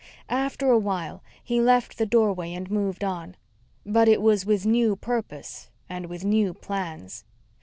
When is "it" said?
4.07-4.19